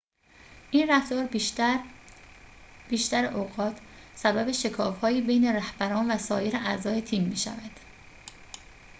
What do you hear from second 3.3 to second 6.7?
اوقات سبب شکاف‌هایی بین رهبران و سایر